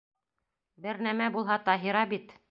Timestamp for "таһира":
1.67-2.03